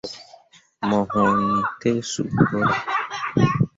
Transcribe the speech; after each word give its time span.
Mo 0.87 0.99
wŋni 1.13 1.57
te 1.81 1.89
sũũ 2.11 2.23
borah. 2.49 2.77